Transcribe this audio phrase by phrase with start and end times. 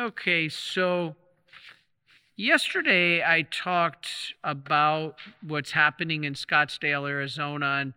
[0.00, 1.14] Okay, so
[2.34, 7.92] yesterday I talked about what's happening in Scottsdale, Arizona, and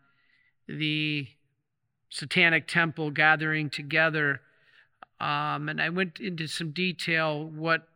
[0.68, 1.28] the
[2.10, 4.42] Satanic Temple gathering together.
[5.22, 7.88] Um, and I went into some detail what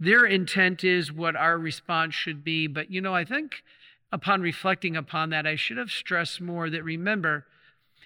[0.00, 2.66] their intent is, what our response should be.
[2.66, 3.62] But, you know, I think
[4.10, 7.46] upon reflecting upon that, I should have stressed more that remember,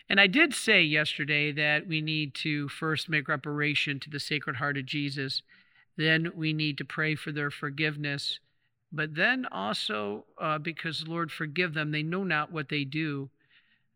[0.09, 4.57] and I did say yesterday that we need to first make reparation to the Sacred
[4.57, 5.43] Heart of Jesus.
[5.97, 8.39] Then we need to pray for their forgiveness.
[8.93, 13.31] But then also, uh, because Lord, forgive them, they know not what they do,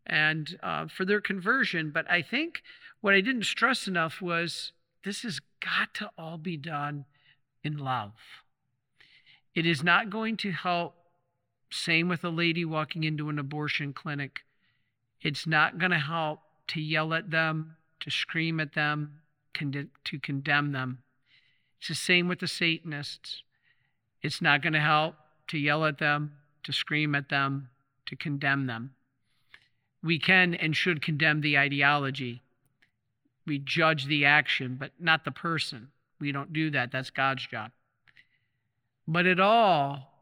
[0.05, 1.91] and uh, for their conversion.
[1.91, 2.63] But I think
[3.01, 4.71] what I didn't stress enough was
[5.03, 7.05] this has got to all be done
[7.63, 8.13] in love.
[9.53, 10.95] It is not going to help,
[11.71, 14.41] same with a lady walking into an abortion clinic.
[15.21, 19.19] It's not going to help to yell at them, to scream at them,
[19.53, 20.99] to condemn them.
[21.79, 23.43] It's the same with the Satanists.
[24.21, 25.15] It's not going to help
[25.47, 27.69] to yell at them, to scream at them,
[28.05, 28.93] to condemn them.
[30.03, 32.43] We can and should condemn the ideology.
[33.45, 35.89] We judge the action, but not the person.
[36.19, 36.91] We don't do that.
[36.91, 37.71] That's God's job.
[39.07, 40.13] But it all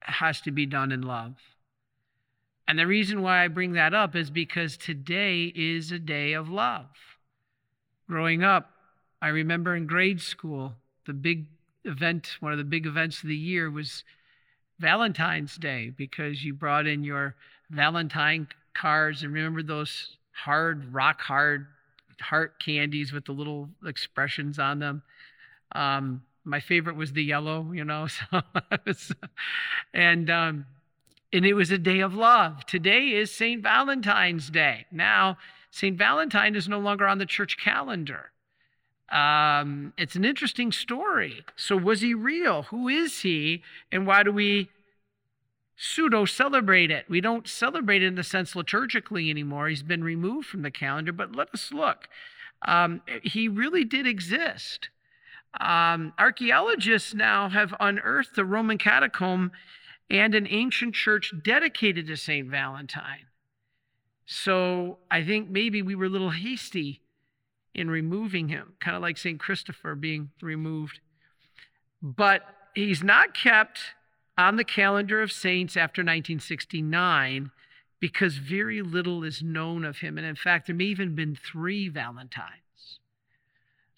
[0.00, 1.34] has to be done in love.
[2.68, 6.50] And the reason why I bring that up is because today is a day of
[6.50, 6.86] love.
[8.06, 8.70] Growing up,
[9.22, 10.74] I remember in grade school,
[11.06, 11.46] the big
[11.84, 14.04] event, one of the big events of the year was
[14.78, 17.34] Valentine's Day because you brought in your
[17.70, 21.66] Valentine cards and remember those hard, rock hard
[22.20, 25.02] heart candies with the little expressions on them.
[25.72, 28.08] Um, my favorite was the yellow, you know.
[28.94, 29.14] So
[29.92, 30.66] and um,
[31.32, 32.64] and it was a day of love.
[32.66, 33.62] Today is St.
[33.62, 34.86] Valentine's Day.
[34.90, 35.36] Now,
[35.70, 35.96] St.
[35.96, 38.30] Valentine is no longer on the church calendar.
[39.10, 41.44] Um, it's an interesting story.
[41.56, 42.64] So, was he real?
[42.64, 43.62] Who is he?
[43.90, 44.70] And why do we
[45.76, 47.06] pseudo celebrate it?
[47.08, 49.68] We don't celebrate it in the sense liturgically anymore.
[49.68, 52.08] He's been removed from the calendar, but let us look.
[52.66, 54.88] Um, he really did exist.
[55.58, 59.52] Um, archaeologists now have unearthed the Roman catacomb
[60.10, 62.48] and an ancient church dedicated to St.
[62.48, 63.26] Valentine.
[64.26, 67.00] So I think maybe we were a little hasty
[67.74, 69.38] in removing him, kind of like St.
[69.38, 71.00] Christopher being removed.
[72.02, 72.42] But
[72.74, 73.80] he's not kept
[74.36, 77.50] on the calendar of saints after 1969
[78.00, 80.16] because very little is known of him.
[80.16, 82.67] And in fact, there may even been three Valentines.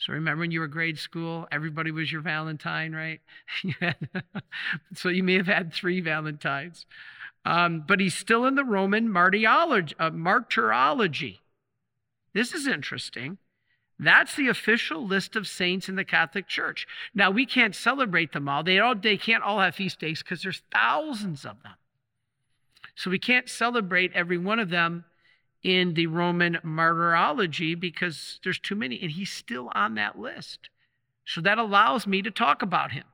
[0.00, 3.20] So remember when you were grade school, everybody was your Valentine, right?
[4.94, 6.86] so you may have had three Valentines.
[7.44, 11.40] Um, but he's still in the Roman martyrology, uh, martyrology.
[12.32, 13.38] This is interesting.
[13.98, 16.86] That's the official list of saints in the Catholic Church.
[17.14, 18.62] Now we can't celebrate them all.
[18.62, 21.74] They all they can't all have feast days because there's thousands of them.
[22.94, 25.04] So we can't celebrate every one of them
[25.62, 30.70] in the Roman martyrology because there's too many, and he's still on that list.
[31.24, 33.04] So that allows me to talk about him.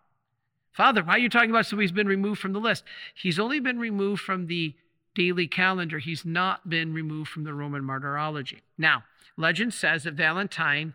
[0.73, 2.84] Father, why are you talking about so who's been removed from the list?
[3.15, 4.75] He's only been removed from the
[5.15, 5.99] daily calendar.
[5.99, 8.63] He's not been removed from the Roman martyrology.
[8.77, 9.05] Now,
[9.37, 10.95] legend says that Valentine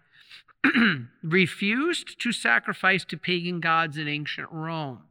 [1.24, 5.02] refused to sacrifice to pagan gods in ancient Rome.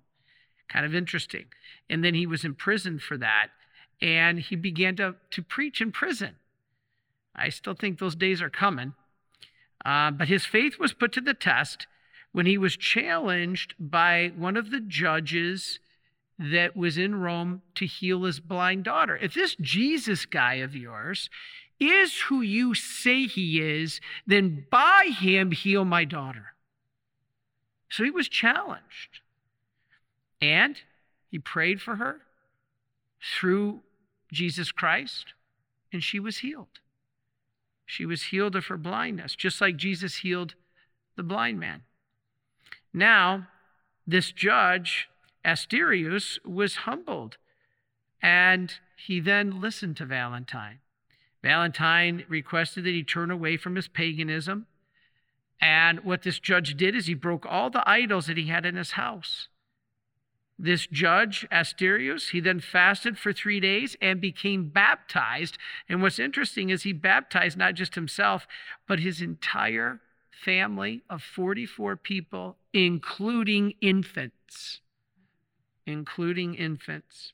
[0.69, 1.47] Kind of interesting.
[1.89, 3.49] And then he was imprisoned for that
[4.00, 6.37] and he began to, to preach in prison.
[7.34, 8.94] I still think those days are coming.
[9.84, 11.87] Uh, but his faith was put to the test
[12.33, 15.78] when he was challenged by one of the judges
[16.39, 19.16] that was in Rome to heal his blind daughter.
[19.16, 21.28] If this Jesus guy of yours
[21.78, 26.55] is who you say he is, then by him heal my daughter.
[27.91, 29.21] So he was challenged.
[30.41, 30.77] And
[31.31, 32.21] he prayed for her
[33.21, 33.81] through
[34.32, 35.34] Jesus Christ,
[35.92, 36.80] and she was healed.
[37.86, 40.54] She was healed of her blindness, just like Jesus healed
[41.16, 41.82] the blind man.
[42.92, 43.48] Now,
[44.06, 45.09] this judge,
[45.44, 47.36] Asterius, was humbled,
[48.22, 50.78] and he then listened to Valentine.
[51.42, 54.66] Valentine requested that he turn away from his paganism.
[55.60, 58.76] And what this judge did is he broke all the idols that he had in
[58.76, 59.48] his house
[60.62, 65.57] this judge, Asterius, he then fasted for three days and became baptized.
[65.89, 68.47] And what's interesting is he baptized not just himself,
[68.86, 74.80] but his entire family of 44 people, including infants.
[75.86, 77.33] Including infants.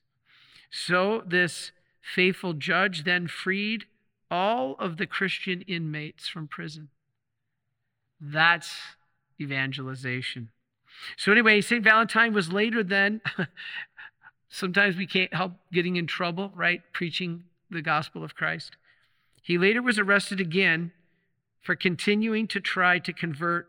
[0.69, 1.71] So this
[2.01, 3.85] faithful judge then freed
[4.31, 6.89] all of the Christian inmates from prison.
[8.21, 8.73] That's
[9.39, 10.49] evangelization.
[11.15, 11.83] So, anyway, St.
[11.83, 13.21] Valentine was later then.
[14.49, 16.81] Sometimes we can't help getting in trouble, right?
[16.93, 18.77] Preaching the gospel of Christ.
[19.41, 20.91] He later was arrested again
[21.61, 23.67] for continuing to try to convert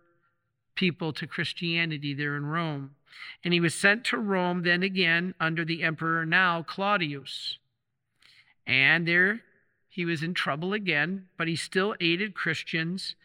[0.75, 2.92] people to Christianity there in Rome.
[3.42, 7.58] And he was sent to Rome then again under the emperor now, Claudius.
[8.66, 9.40] And there
[9.88, 13.16] he was in trouble again, but he still aided Christians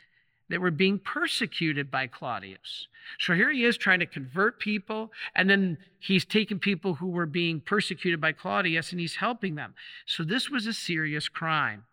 [0.54, 2.88] that were being persecuted by Claudius.
[3.18, 7.26] So here he is trying to convert people, and then he's taking people who were
[7.26, 9.74] being persecuted by Claudius and he's helping them.
[10.06, 11.86] So this was a serious crime.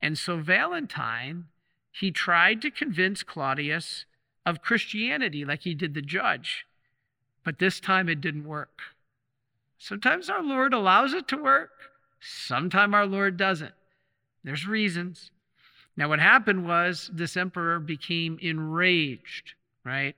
[0.00, 1.44] And so Valentine,
[1.92, 4.06] he tried to convince Claudius
[4.46, 6.64] of Christianity like he did the judge,
[7.44, 8.80] but this time it didn't work.
[9.76, 11.72] Sometimes our Lord allows it to work,
[12.18, 13.74] sometimes our Lord doesn't.
[14.42, 15.30] There's reasons.
[15.96, 19.54] Now, what happened was this emperor became enraged,
[19.84, 20.16] right?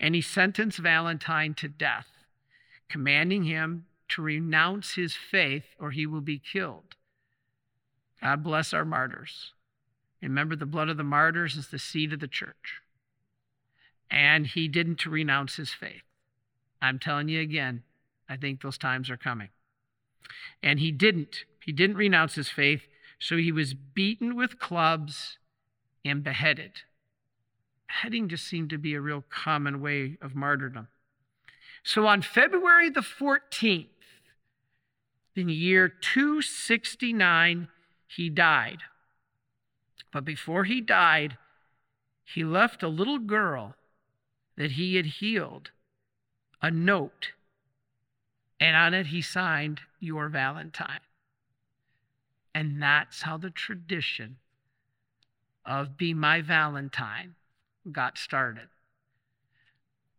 [0.00, 2.06] And he sentenced Valentine to death,
[2.88, 6.96] commanding him to renounce his faith or he will be killed.
[8.22, 9.52] God bless our martyrs.
[10.22, 12.80] Remember, the blood of the martyrs is the seed of the church.
[14.10, 16.02] And he didn't renounce his faith.
[16.80, 17.82] I'm telling you again,
[18.28, 19.48] I think those times are coming.
[20.62, 21.44] And he didn't.
[21.64, 22.82] He didn't renounce his faith.
[23.18, 25.38] So he was beaten with clubs
[26.04, 26.82] and beheaded.
[27.88, 30.88] Beheading just seemed to be a real common way of martyrdom.
[31.82, 33.86] So on February the 14th,
[35.34, 37.68] in year 269,
[38.06, 38.78] he died.
[40.12, 41.38] But before he died,
[42.24, 43.74] he left a little girl
[44.56, 45.70] that he had healed
[46.60, 47.32] a note,
[48.58, 51.00] and on it he signed, Your Valentine.
[52.58, 54.38] And that's how the tradition
[55.64, 57.36] of Be My Valentine
[57.92, 58.66] got started.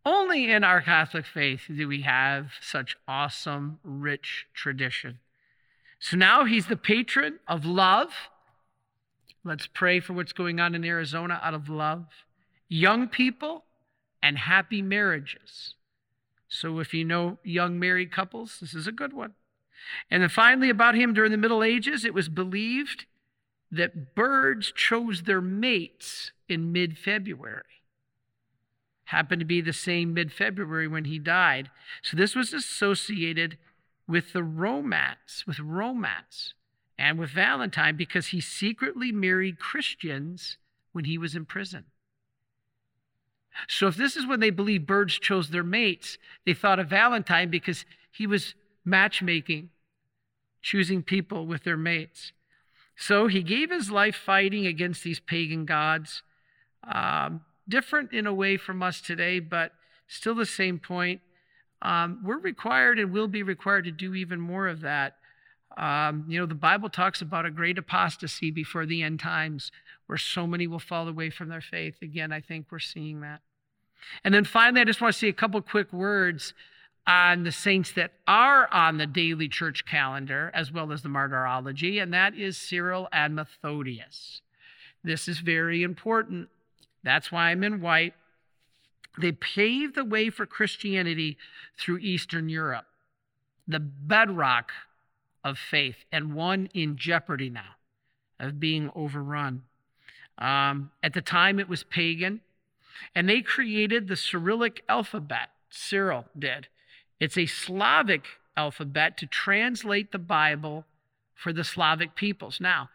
[0.06, 5.18] Only in our Catholic faith do we have such awesome, rich tradition.
[5.98, 8.08] So now he's the patron of love.
[9.44, 12.06] Let's pray for what's going on in Arizona out of love.
[12.70, 13.64] Young people
[14.22, 15.74] and happy marriages.
[16.48, 19.34] So if you know young married couples, this is a good one.
[20.10, 23.06] And then finally, about him during the Middle Ages, it was believed
[23.70, 27.62] that birds chose their mates in mid February.
[29.04, 31.70] Happened to be the same mid February when he died.
[32.02, 33.58] So this was associated
[34.06, 36.54] with the romance, with romance,
[36.98, 40.58] and with Valentine because he secretly married Christians
[40.92, 41.84] when he was in prison.
[43.68, 47.50] So if this is when they believe birds chose their mates, they thought of Valentine
[47.50, 48.54] because he was
[48.84, 49.70] matchmaking,
[50.62, 52.32] choosing people with their mates.
[52.96, 56.22] So he gave his life fighting against these pagan gods.
[56.86, 59.72] Um, different in a way from us today, but
[60.06, 61.20] still the same point.
[61.82, 65.16] Um, we're required and will be required to do even more of that.
[65.78, 69.70] Um, you know, the Bible talks about a great apostasy before the end times
[70.06, 71.96] where so many will fall away from their faith.
[72.02, 73.40] Again, I think we're seeing that.
[74.24, 76.52] And then finally, I just want to say a couple quick words
[77.06, 81.98] on the saints that are on the daily church calendar, as well as the martyrology,
[81.98, 84.42] and that is Cyril and Methodius.
[85.02, 86.48] This is very important.
[87.02, 88.14] That's why I'm in white.
[89.20, 91.36] They paved the way for Christianity
[91.78, 92.86] through Eastern Europe,
[93.66, 94.72] the bedrock
[95.42, 97.76] of faith, and one in jeopardy now
[98.38, 99.62] of being overrun.
[100.38, 102.40] Um, at the time, it was pagan,
[103.14, 105.50] and they created the Cyrillic alphabet.
[105.70, 106.68] Cyril did.
[107.20, 108.24] It's a Slavic
[108.56, 110.86] alphabet to translate the Bible
[111.34, 112.60] for the Slavic peoples.
[112.60, 112.88] Now,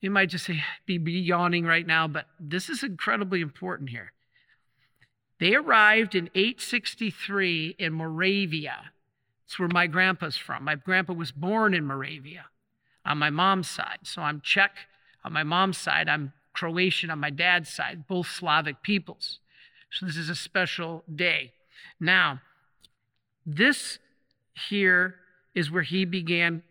[0.00, 4.12] you might just say, be, be yawning right now, but this is incredibly important here.
[5.40, 8.90] They arrived in 863 in Moravia.
[9.46, 10.64] It's where my grandpa's from.
[10.64, 12.46] My grandpa was born in Moravia
[13.04, 14.00] on my mom's side.
[14.02, 14.72] So I'm Czech
[15.24, 16.08] on my mom's side.
[16.08, 19.38] I'm Croatian on my dad's side, both Slavic peoples.
[19.90, 21.52] So this is a special day.
[22.00, 22.40] Now,
[23.48, 23.98] this
[24.68, 25.14] here
[25.54, 26.62] is where he began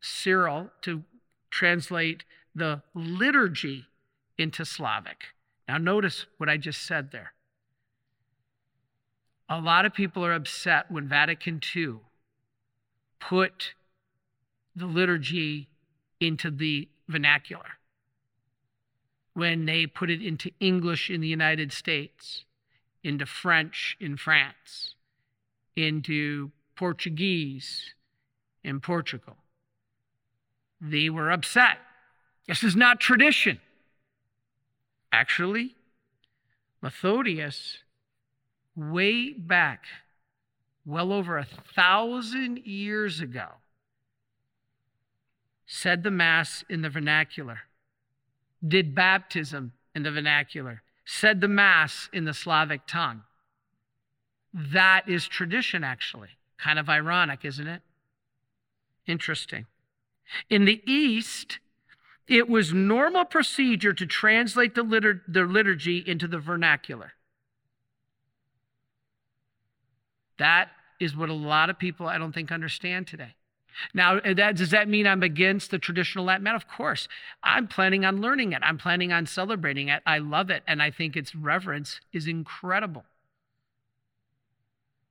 [0.00, 1.02] Cyril to
[1.50, 2.24] translate
[2.54, 3.86] the liturgy
[4.36, 5.24] into Slavic.
[5.66, 7.32] Now, notice what I just said there.
[9.48, 12.00] A lot of people are upset when Vatican II
[13.18, 13.72] put
[14.74, 15.68] the liturgy
[16.20, 17.78] into the vernacular,
[19.32, 22.44] when they put it into English in the United States,
[23.02, 24.95] into French in France,
[25.76, 27.94] into Portuguese
[28.64, 29.36] in Portugal.
[30.80, 31.78] They were upset.
[32.48, 33.60] This is not tradition.
[35.12, 35.74] Actually,
[36.82, 37.78] Methodius
[38.74, 39.84] way back,
[40.84, 43.46] well over a thousand years ago,
[45.66, 47.60] said the Mass in the vernacular,
[48.66, 53.22] did baptism in the vernacular, said the Mass in the Slavic tongue.
[54.54, 56.30] That is tradition, actually.
[56.58, 57.82] Kind of ironic, isn't it?
[59.06, 59.66] Interesting.
[60.50, 61.58] In the East,
[62.26, 67.12] it was normal procedure to translate the, litur- the liturgy into the vernacular.
[70.38, 73.34] That is what a lot of people, I don't think, understand today.
[73.92, 76.62] Now, uh, that, does that mean I'm against the traditional Latin mass?
[76.62, 77.08] Of course.
[77.42, 78.62] I'm planning on learning it.
[78.62, 80.02] I'm planning on celebrating it.
[80.06, 80.62] I love it.
[80.66, 83.04] And I think its reverence is incredible.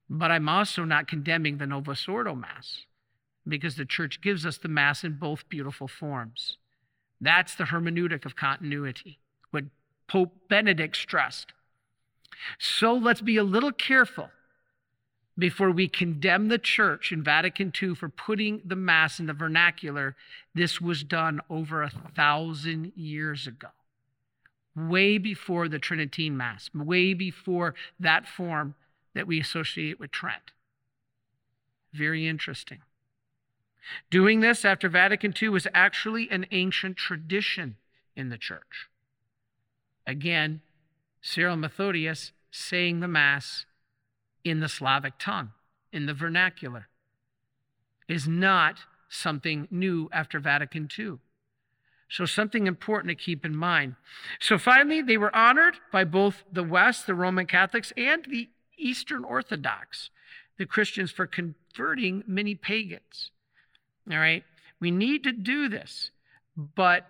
[0.09, 2.85] But I'm also not condemning the Novus Ordo Mass
[3.47, 6.57] because the church gives us the Mass in both beautiful forms.
[7.19, 9.19] That's the hermeneutic of continuity,
[9.51, 9.65] what
[10.07, 11.53] Pope Benedict stressed.
[12.59, 14.29] So let's be a little careful
[15.37, 20.15] before we condemn the church in Vatican II for putting the Mass in the vernacular.
[20.53, 23.69] This was done over a thousand years ago,
[24.75, 28.75] way before the Tridentine Mass, way before that form
[29.15, 30.51] that we associate with Trent.
[31.91, 32.79] Very interesting.
[34.11, 37.77] Doing this after Vatican II was actually an ancient tradition
[38.15, 38.89] in the church.
[40.05, 40.61] Again,
[41.21, 43.65] Cyril Methodius saying the Mass
[44.43, 45.51] in the Slavic tongue,
[45.91, 46.87] in the vernacular,
[48.07, 51.17] is not something new after Vatican II.
[52.07, 53.95] So, something important to keep in mind.
[54.39, 59.23] So, finally, they were honored by both the West, the Roman Catholics, and the Eastern
[59.23, 60.09] Orthodox,
[60.57, 63.31] the Christians, for converting many pagans.
[64.09, 64.43] All right?
[64.79, 66.11] We need to do this,
[66.55, 67.07] but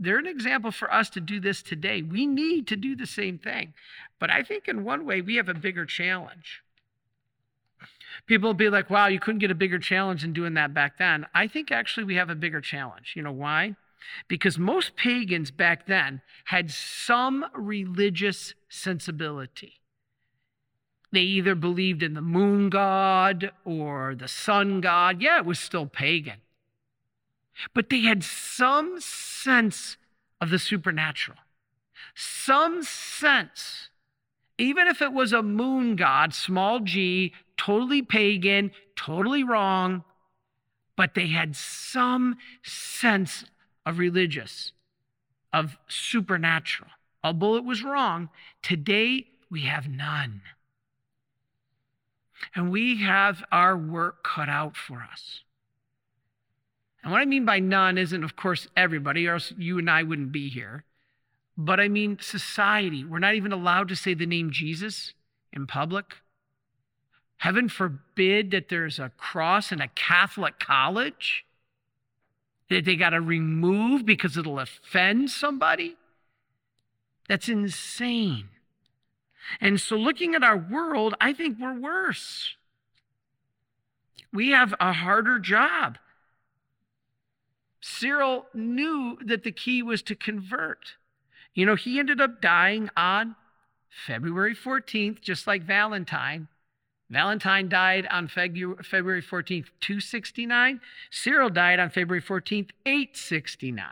[0.00, 2.02] they're an example for us to do this today.
[2.02, 3.74] We need to do the same thing.
[4.18, 6.62] But I think in one way, we have a bigger challenge.
[8.26, 10.98] People will be like, wow, you couldn't get a bigger challenge than doing that back
[10.98, 11.26] then.
[11.34, 13.14] I think actually we have a bigger challenge.
[13.16, 13.76] You know why?
[14.28, 19.74] Because most pagans back then had some religious sensibility.
[21.10, 25.22] They either believed in the moon god or the sun god.
[25.22, 26.40] Yeah, it was still pagan.
[27.74, 29.96] But they had some sense
[30.40, 31.38] of the supernatural,
[32.14, 33.90] some sense,
[34.58, 40.04] even if it was a moon god, small g, totally pagan, totally wrong,
[40.96, 43.44] but they had some sense
[43.84, 44.72] of religious,
[45.52, 46.90] of supernatural.
[47.24, 48.28] Although it was wrong,
[48.62, 50.42] today we have none.
[52.54, 55.40] And we have our work cut out for us.
[57.02, 60.02] And what I mean by none isn't, of course, everybody, or else you and I
[60.02, 60.84] wouldn't be here.
[61.56, 63.04] But I mean society.
[63.04, 65.14] We're not even allowed to say the name Jesus
[65.52, 66.16] in public.
[67.38, 71.44] Heaven forbid that there's a cross in a Catholic college
[72.68, 75.96] that they got to remove because it'll offend somebody.
[77.28, 78.48] That's insane.
[79.60, 82.56] And so, looking at our world, I think we're worse.
[84.32, 85.98] We have a harder job.
[87.80, 90.96] Cyril knew that the key was to convert.
[91.54, 93.36] You know, he ended up dying on
[93.88, 96.48] February 14th, just like Valentine.
[97.10, 100.80] Valentine died on February 14th, 269.
[101.10, 103.86] Cyril died on February 14th, 869.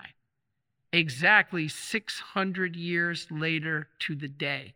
[0.93, 4.75] Exactly 600 years later to the day.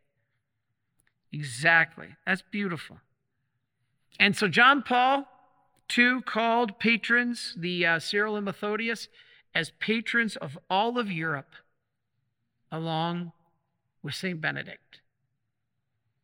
[1.33, 2.09] Exactly.
[2.27, 2.99] That's beautiful.
[4.19, 5.27] And so John Paul
[5.97, 9.09] II called patrons, the uh, Cyril and Methodius,
[9.55, 11.55] as patrons of all of Europe,
[12.71, 13.33] along
[14.03, 14.41] with St.
[14.41, 15.01] Benedict.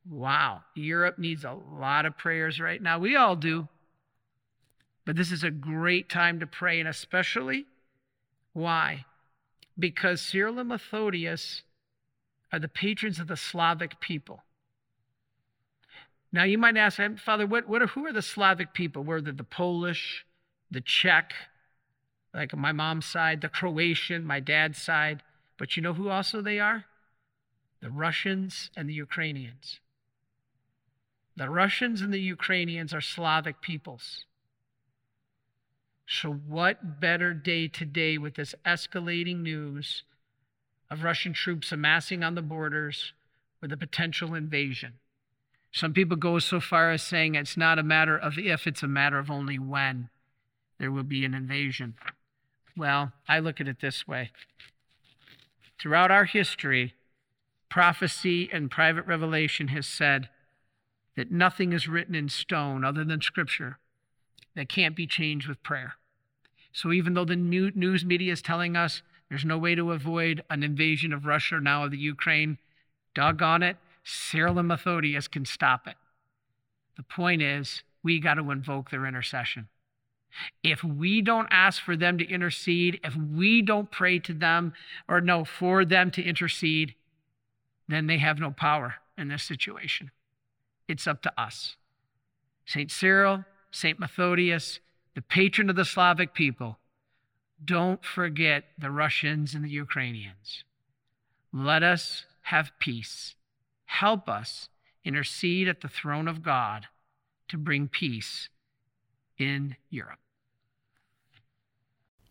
[0.09, 2.99] Wow, Europe needs a lot of prayers right now.
[2.99, 3.69] We all do.
[5.05, 7.67] But this is a great time to pray, and especially
[8.53, 9.05] why?
[9.79, 11.63] Because Cyril and Methodius
[12.53, 14.43] are the patrons of the Slavic people.
[16.37, 19.03] Now you might ask, Father, what, what are, who are the Slavic people?
[19.03, 20.27] Were they the Polish,
[20.71, 21.33] the Czech,
[22.35, 25.23] like my mom's side, the Croatian, my dad's side?
[25.57, 26.85] But you know who also they are?
[27.81, 29.81] The Russians and the Ukrainians.
[31.37, 34.27] The Russians and the Ukrainians are Slavic peoples.
[36.07, 40.03] So, what better day today with this escalating news
[40.91, 43.15] of Russian troops amassing on the borders
[43.63, 44.99] with a potential invasion?
[45.77, 48.89] Some people go so far as saying it's not a matter of if, it's a
[48.89, 50.09] matter of only when
[50.79, 51.97] there will be an invasion.
[52.75, 54.31] Well, I look at it this way.
[55.79, 56.95] Throughout our history,
[57.69, 60.31] prophecy and private revelation has said
[61.15, 63.77] that nothing is written in stone other than Scripture
[64.55, 65.97] that can't be changed with prayer.
[66.73, 70.43] So even though the new news media is telling us there's no way to avoid
[70.49, 72.57] an invasion of Russia now of the Ukraine,
[73.15, 73.77] doggone it,
[74.09, 75.97] Cyril and Methodius can stop it.
[76.97, 79.67] The point is, we got to invoke their intercession.
[80.63, 84.75] If we don't ask for them to intercede, if we don't pray to them
[85.09, 86.95] or no, for them to intercede,
[87.89, 90.13] then they have no power in this situation.
[90.87, 91.75] It's up to us.
[92.65, 92.93] St.
[92.93, 93.99] Cyril, St.
[93.99, 94.79] Methodius,
[95.17, 96.79] the patron of the Slavic people,
[97.65, 100.63] don't forget the Russians and the Ukrainians.
[101.53, 103.35] Let us have peace.
[104.01, 104.69] Help us
[105.05, 106.89] intercede at the throne of God
[107.49, 108.51] to bring peace
[109.39, 110.19] in Europe.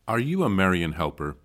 [0.08, 1.38] Are you a Marian helper?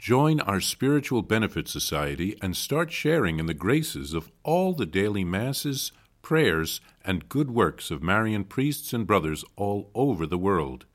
[0.00, 5.22] Join our Spiritual Benefit Society and start sharing in the graces of all the daily
[5.22, 5.92] masses,
[6.22, 10.86] prayers, and good works of Marian priests and brothers all over the world.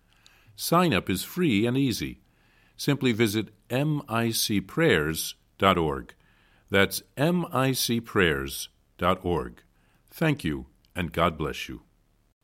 [0.57, 2.19] Sign up is free and easy.
[2.75, 6.13] Simply visit micprayers.org.
[6.69, 9.63] That's micprayers.org.
[10.09, 11.81] Thank you, and God bless you.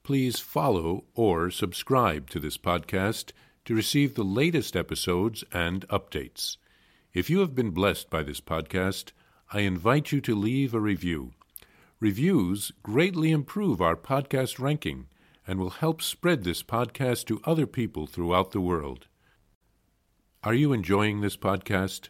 [0.03, 3.31] Please follow or subscribe to this podcast
[3.65, 6.57] to receive the latest episodes and updates.
[7.13, 9.11] If you have been blessed by this podcast,
[9.51, 11.33] I invite you to leave a review.
[11.99, 15.07] Reviews greatly improve our podcast ranking
[15.47, 19.07] and will help spread this podcast to other people throughout the world.
[20.43, 22.09] Are you enjoying this podcast?